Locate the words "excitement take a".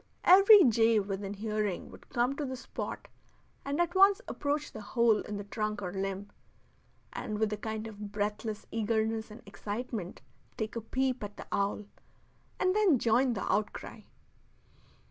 9.45-10.81